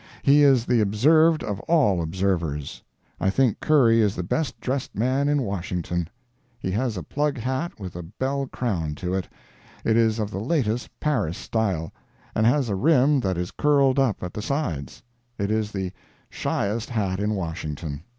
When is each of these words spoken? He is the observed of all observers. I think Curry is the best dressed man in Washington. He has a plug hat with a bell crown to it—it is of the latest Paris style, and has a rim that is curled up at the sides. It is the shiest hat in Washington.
He 0.23 0.41
is 0.41 0.65
the 0.65 0.81
observed 0.81 1.43
of 1.43 1.59
all 1.69 2.01
observers. 2.01 2.81
I 3.19 3.29
think 3.29 3.59
Curry 3.59 4.01
is 4.01 4.15
the 4.15 4.23
best 4.23 4.59
dressed 4.59 4.95
man 4.95 5.29
in 5.29 5.43
Washington. 5.43 6.07
He 6.59 6.71
has 6.71 6.97
a 6.97 7.03
plug 7.03 7.37
hat 7.37 7.79
with 7.79 7.95
a 7.95 8.01
bell 8.01 8.47
crown 8.47 8.95
to 8.95 9.13
it—it 9.13 9.95
is 9.97 10.17
of 10.17 10.31
the 10.31 10.39
latest 10.41 10.89
Paris 10.99 11.37
style, 11.37 11.93
and 12.33 12.47
has 12.47 12.67
a 12.67 12.73
rim 12.75 13.19
that 13.19 13.37
is 13.37 13.51
curled 13.51 13.99
up 13.99 14.23
at 14.23 14.33
the 14.33 14.41
sides. 14.41 15.03
It 15.37 15.51
is 15.51 15.71
the 15.71 15.91
shiest 16.31 16.89
hat 16.89 17.19
in 17.19 17.35
Washington. 17.35 18.01